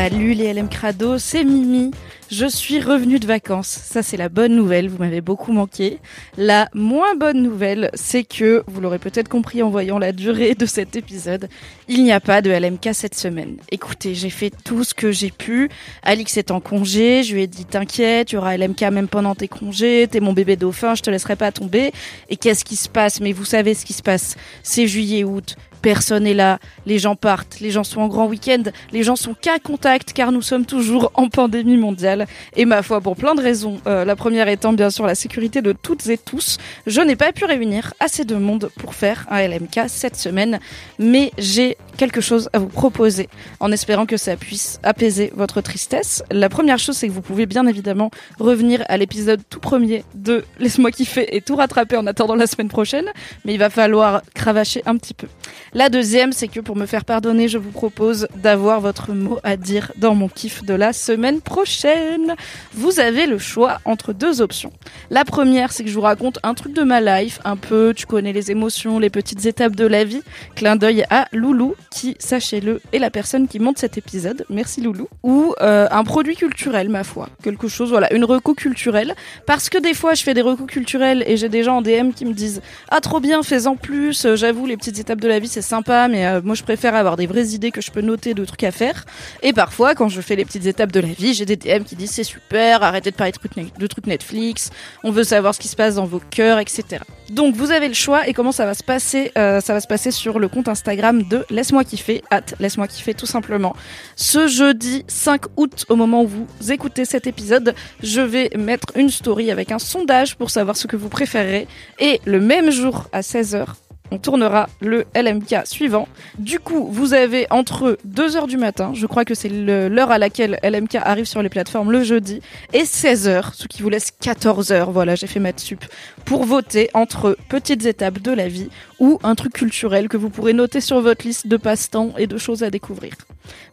Salut 0.00 0.32
les 0.32 0.54
LM 0.54 0.68
Crado, 0.68 1.18
c'est 1.18 1.42
Mimi. 1.42 1.90
Je 2.30 2.46
suis 2.46 2.80
revenue 2.80 3.18
de 3.18 3.26
vacances. 3.26 3.66
Ça, 3.66 4.00
c'est 4.00 4.16
la 4.16 4.28
bonne 4.28 4.54
nouvelle. 4.54 4.88
Vous 4.88 4.98
m'avez 4.98 5.20
beaucoup 5.20 5.50
manqué. 5.50 5.98
La 6.36 6.68
moins 6.72 7.16
bonne 7.16 7.42
nouvelle, 7.42 7.90
c'est 7.94 8.22
que, 8.22 8.62
vous 8.68 8.80
l'aurez 8.80 9.00
peut-être 9.00 9.28
compris 9.28 9.60
en 9.60 9.70
voyant 9.70 9.98
la 9.98 10.12
durée 10.12 10.54
de 10.54 10.66
cet 10.66 10.94
épisode, 10.94 11.48
il 11.88 12.04
n'y 12.04 12.12
a 12.12 12.20
pas 12.20 12.42
de 12.42 12.50
LMK 12.50 12.90
cette 12.92 13.16
semaine. 13.16 13.56
Écoutez, 13.72 14.14
j'ai 14.14 14.30
fait 14.30 14.52
tout 14.62 14.84
ce 14.84 14.94
que 14.94 15.10
j'ai 15.10 15.32
pu. 15.32 15.68
Alix 16.04 16.36
est 16.36 16.52
en 16.52 16.60
congé. 16.60 17.24
Je 17.24 17.34
lui 17.34 17.42
ai 17.42 17.46
dit, 17.48 17.64
t'inquiète, 17.64 18.30
il 18.30 18.36
y 18.36 18.38
aura 18.38 18.56
LMK 18.56 18.82
même 18.92 19.08
pendant 19.08 19.34
tes 19.34 19.48
congés. 19.48 20.06
T'es 20.08 20.20
mon 20.20 20.32
bébé 20.32 20.54
dauphin, 20.54 20.94
je 20.94 21.02
te 21.02 21.10
laisserai 21.10 21.34
pas 21.34 21.50
tomber. 21.50 21.90
Et 22.28 22.36
qu'est-ce 22.36 22.64
qui 22.64 22.76
se 22.76 22.88
passe? 22.88 23.20
Mais 23.20 23.32
vous 23.32 23.46
savez 23.46 23.74
ce 23.74 23.84
qui 23.84 23.94
se 23.94 24.02
passe. 24.02 24.36
C'est 24.62 24.86
juillet, 24.86 25.24
août. 25.24 25.56
Personne 25.82 26.24
n'est 26.24 26.34
là, 26.34 26.58
les 26.86 26.98
gens 26.98 27.14
partent, 27.14 27.60
les 27.60 27.70
gens 27.70 27.84
sont 27.84 28.00
en 28.00 28.08
grand 28.08 28.26
week-end, 28.26 28.62
les 28.92 29.02
gens 29.02 29.16
sont 29.16 29.34
qu'à 29.34 29.58
contact 29.58 30.12
car 30.12 30.32
nous 30.32 30.42
sommes 30.42 30.66
toujours 30.66 31.12
en 31.14 31.28
pandémie 31.28 31.76
mondiale. 31.76 32.26
Et 32.56 32.64
ma 32.64 32.82
foi, 32.82 33.00
pour 33.00 33.16
plein 33.16 33.34
de 33.34 33.40
raisons, 33.40 33.80
euh, 33.86 34.04
la 34.04 34.16
première 34.16 34.48
étant 34.48 34.72
bien 34.72 34.90
sûr 34.90 35.06
la 35.06 35.14
sécurité 35.14 35.62
de 35.62 35.72
toutes 35.72 36.08
et 36.08 36.18
tous, 36.18 36.58
je 36.86 37.00
n'ai 37.00 37.16
pas 37.16 37.32
pu 37.32 37.44
réunir 37.44 37.94
assez 38.00 38.24
de 38.24 38.34
monde 38.34 38.70
pour 38.78 38.94
faire 38.94 39.26
un 39.30 39.46
LMK 39.46 39.82
cette 39.88 40.16
semaine, 40.16 40.58
mais 40.98 41.32
j'ai 41.38 41.76
quelque 41.98 42.22
chose 42.22 42.48
à 42.54 42.58
vous 42.58 42.68
proposer 42.68 43.28
en 43.60 43.70
espérant 43.72 44.06
que 44.06 44.16
ça 44.16 44.36
puisse 44.36 44.78
apaiser 44.82 45.30
votre 45.36 45.60
tristesse. 45.60 46.22
La 46.30 46.48
première 46.48 46.78
chose, 46.78 46.96
c'est 46.96 47.08
que 47.08 47.12
vous 47.12 47.20
pouvez 47.20 47.44
bien 47.44 47.66
évidemment 47.66 48.10
revenir 48.38 48.82
à 48.88 48.96
l'épisode 48.96 49.42
tout 49.50 49.60
premier 49.60 50.04
de 50.14 50.44
Laisse-moi 50.60 50.92
kiffer 50.92 51.36
et 51.36 51.42
tout 51.42 51.56
rattraper 51.56 51.96
en 51.96 52.06
attendant 52.06 52.36
la 52.36 52.46
semaine 52.46 52.68
prochaine, 52.68 53.06
mais 53.44 53.52
il 53.52 53.58
va 53.58 53.68
falloir 53.68 54.22
cravacher 54.34 54.82
un 54.86 54.96
petit 54.96 55.12
peu. 55.12 55.26
La 55.74 55.88
deuxième, 55.88 56.32
c'est 56.32 56.48
que 56.48 56.60
pour 56.60 56.76
me 56.76 56.86
faire 56.86 57.04
pardonner, 57.04 57.48
je 57.48 57.58
vous 57.58 57.72
propose 57.72 58.28
d'avoir 58.36 58.80
votre 58.80 59.12
mot 59.12 59.38
à 59.42 59.56
dire 59.56 59.92
dans 59.96 60.14
mon 60.14 60.28
kiff 60.28 60.64
de 60.64 60.74
la 60.74 60.92
semaine 60.92 61.40
prochaine. 61.40 62.36
Vous 62.74 63.00
avez 63.00 63.26
le 63.26 63.38
choix 63.38 63.80
entre 63.84 64.12
deux 64.12 64.40
options. 64.40 64.72
La 65.10 65.24
première, 65.24 65.72
c'est 65.72 65.82
que 65.82 65.90
je 65.90 65.94
vous 65.94 66.00
raconte 66.00 66.38
un 66.44 66.54
truc 66.54 66.72
de 66.74 66.82
ma 66.82 67.00
life, 67.00 67.40
un 67.44 67.56
peu, 67.56 67.92
tu 67.94 68.06
connais 68.06 68.32
les 68.32 68.52
émotions, 68.52 69.00
les 69.00 69.10
petites 69.10 69.44
étapes 69.46 69.74
de 69.74 69.86
la 69.86 70.04
vie. 70.04 70.22
Clin 70.54 70.76
d'œil 70.76 71.04
à 71.10 71.26
Loulou, 71.32 71.74
qui, 71.90 72.16
sachez-le, 72.18 72.80
est 72.92 72.98
la 72.98 73.10
personne 73.10 73.48
qui 73.48 73.58
monte 73.58 73.78
cet 73.78 73.98
épisode. 73.98 74.44
Merci 74.50 74.80
Loulou. 74.80 75.08
Ou 75.22 75.54
euh, 75.60 75.88
un 75.90 76.04
produit 76.04 76.36
culturel, 76.36 76.88
ma 76.88 77.04
foi. 77.04 77.28
Quelque 77.42 77.68
chose, 77.68 77.90
voilà, 77.90 78.12
une 78.12 78.24
reco 78.24 78.54
culturelle. 78.54 79.14
Parce 79.46 79.68
que 79.68 79.78
des 79.78 79.94
fois, 79.94 80.14
je 80.14 80.22
fais 80.22 80.34
des 80.34 80.42
recos 80.42 80.66
culturels 80.66 81.24
et 81.26 81.36
j'ai 81.36 81.48
des 81.48 81.62
gens 81.62 81.78
en 81.78 81.82
DM 81.82 82.12
qui 82.14 82.24
me 82.24 82.32
disent 82.32 82.60
Ah, 82.90 83.00
trop 83.00 83.20
bien, 83.20 83.42
fais-en 83.42 83.76
plus. 83.76 84.24
Euh, 84.24 84.36
J'avoue, 84.36 84.66
les 84.66 84.76
petites 84.76 84.98
étapes 84.98 85.20
de 85.20 85.28
la 85.28 85.38
vie, 85.38 85.48
c'est 85.48 85.62
sympa, 85.62 86.08
mais 86.08 86.26
euh, 86.26 86.40
moi, 86.42 86.54
je 86.54 86.62
préfère 86.62 86.94
avoir 86.94 87.16
des 87.16 87.26
vraies 87.26 87.48
idées 87.48 87.70
que 87.70 87.80
je 87.80 87.90
peux 87.90 88.02
noter 88.02 88.34
de 88.34 88.44
trucs 88.44 88.64
à 88.64 88.70
faire. 88.70 89.04
Et 89.42 89.52
parfois, 89.52 89.94
quand 89.94 90.08
je 90.08 90.20
fais 90.20 90.36
les 90.36 90.44
petites 90.44 90.66
étapes 90.66 90.92
de 90.92 91.00
la 91.00 91.08
vie, 91.08 91.34
j'ai 91.34 91.44
des 91.44 91.56
DM 91.56 91.84
qui 91.84 91.96
disent 91.96 92.12
C'est 92.12 92.24
super, 92.24 92.82
arrêtez 92.82 93.10
de 93.10 93.16
parler 93.16 93.32
de 93.32 93.38
trucs, 93.38 93.78
de 93.78 93.86
trucs 93.86 94.06
Netflix, 94.06 94.70
on 95.04 95.10
veut 95.10 95.24
savoir 95.24 95.54
ce 95.54 95.60
qui 95.60 95.68
se 95.68 95.76
passe 95.76 95.96
dans 95.96 96.06
vos 96.06 96.20
cœurs, 96.30 96.58
etc. 96.58 97.00
Donc, 97.30 97.54
vous 97.54 97.70
avez 97.70 97.88
le 97.88 97.94
choix 97.94 98.26
et 98.26 98.32
comment 98.32 98.52
ça 98.52 98.64
va 98.64 98.74
se 98.74 98.82
passer 98.82 99.32
euh, 99.36 99.60
Ça 99.60 99.74
va 99.74 99.80
se 99.80 99.86
passer 99.86 100.10
sur 100.10 100.38
le 100.38 100.48
compte 100.48 100.68
Instagram 100.68 101.22
de 101.22 101.44
Laisse-moi 101.50 101.84
kiffer, 101.84 102.22
at 102.30 102.42
Laisse-moi 102.58 102.88
kiffer 102.88 103.14
tout 103.14 103.26
simplement. 103.26 103.74
Ce 104.16 104.48
jeudi 104.48 105.04
5 105.08 105.42
août, 105.56 105.84
au 105.88 105.96
moment 105.96 106.22
où 106.22 106.26
vous 106.26 106.46
écoutez 106.72 107.04
cet 107.04 107.26
épisode, 107.26 107.74
je 108.02 108.20
vais 108.20 108.50
mettre 108.56 108.86
une 108.96 109.10
story 109.10 109.50
avec 109.50 109.72
un 109.72 109.78
sondage 109.78 110.36
pour 110.36 110.50
savoir 110.50 110.76
ce 110.76 110.86
que 110.86 110.96
vous 110.96 111.08
préférez. 111.08 111.66
Et 111.98 112.20
le 112.24 112.40
même 112.40 112.70
jour 112.70 113.08
à 113.12 113.20
16h, 113.20 113.66
on 114.10 114.18
tournera 114.18 114.68
le 114.80 115.04
LMK 115.14 115.66
suivant. 115.66 116.08
Du 116.38 116.58
coup, 116.58 116.88
vous 116.90 117.14
avez 117.14 117.46
entre 117.50 117.98
2h 118.08 118.46
du 118.46 118.56
matin, 118.56 118.92
je 118.94 119.06
crois 119.06 119.24
que 119.24 119.34
c'est 119.34 119.48
l'heure 119.48 120.10
à 120.10 120.18
laquelle 120.18 120.58
LMK 120.62 120.96
arrive 120.96 121.26
sur 121.26 121.42
les 121.42 121.48
plateformes 121.48 121.92
le 121.92 122.02
jeudi, 122.02 122.40
et 122.72 122.82
16h, 122.82 123.54
ce 123.54 123.66
qui 123.66 123.82
vous 123.82 123.88
laisse 123.88 124.12
14h, 124.22 124.90
voilà, 124.90 125.14
j'ai 125.14 125.26
fait 125.26 125.40
maths 125.40 125.60
sup, 125.60 125.84
pour 126.24 126.44
voter 126.44 126.90
entre 126.94 127.36
petites 127.48 127.86
étapes 127.86 128.20
de 128.20 128.32
la 128.32 128.48
vie 128.48 128.68
ou 128.98 129.18
un 129.22 129.34
truc 129.34 129.52
culturel 129.52 130.08
que 130.08 130.16
vous 130.16 130.30
pourrez 130.30 130.52
noter 130.52 130.80
sur 130.80 131.00
votre 131.00 131.26
liste 131.26 131.46
de 131.46 131.56
passe-temps 131.56 132.14
et 132.18 132.26
de 132.26 132.38
choses 132.38 132.62
à 132.62 132.70
découvrir. 132.70 133.14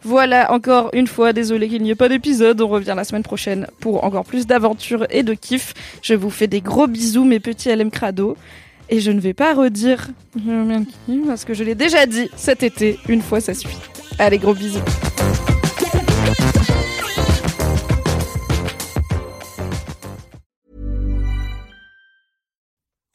Voilà, 0.04 0.52
encore 0.54 0.90
une 0.94 1.08
fois, 1.08 1.34
désolé 1.34 1.68
qu'il 1.68 1.82
n'y 1.82 1.90
ait 1.90 1.96
pas 1.96 2.10
d'épisode, 2.10 2.62
on 2.62 2.68
revient 2.68 2.94
la 2.96 3.04
semaine 3.04 3.24
prochaine 3.24 3.68
pour 3.80 4.04
encore 4.04 4.24
plus 4.24 4.48
d'aventures 4.48 5.06
et 5.10 5.24
de 5.24 5.34
kiff. 5.34 5.74
Je 6.02 6.14
vous 6.14 6.30
fais 6.30 6.48
des 6.48 6.62
gros 6.62 6.88
bisous, 6.88 7.26
mes 7.26 7.40
petits 7.40 7.74
LM 7.74 7.92
Crado. 7.92 8.38
Et 8.90 9.00
je 9.00 9.12
ne 9.12 9.20
vais 9.20 9.34
pas 9.34 9.54
redire 9.54 10.08
parce 11.26 11.46
que 11.46 11.54
je 11.54 11.64
l'ai 11.64 11.76
déjà 11.76 12.06
dit 12.06 12.30
cet 12.36 12.64
été, 12.64 13.00
une 13.10 13.22
fois 13.22 13.42
ça 13.42 13.54
suffit. 13.54 13.78
Allez, 14.20 14.38
gros 14.38 14.54
bisous. 14.54 14.80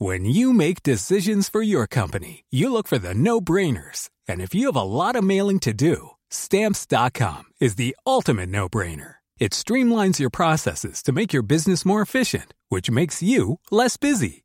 When 0.02 0.24
you 0.24 0.54
make 0.54 0.82
decisions 0.82 1.50
for 1.50 1.60
your 1.60 1.86
company, 1.86 2.44
you 2.48 2.72
look 2.72 2.88
for 2.88 2.96
the 2.96 3.12
no 3.12 3.38
brainers. 3.38 4.08
And 4.26 4.40
if 4.40 4.54
you 4.54 4.66
have 4.66 4.76
a 4.76 4.82
lot 4.82 5.14
of 5.14 5.22
mailing 5.22 5.58
to 5.60 5.74
do, 5.74 6.12
stamps.com 6.30 7.44
is 7.60 7.74
the 7.74 7.94
ultimate 8.06 8.48
no 8.48 8.66
brainer. 8.66 9.16
It 9.38 9.52
streamlines 9.52 10.18
your 10.18 10.30
processes 10.30 11.02
to 11.02 11.12
make 11.12 11.34
your 11.34 11.42
business 11.42 11.84
more 11.84 12.00
efficient, 12.00 12.54
which 12.70 12.90
makes 12.90 13.22
you 13.22 13.60
less 13.70 13.98
busy. 13.98 14.44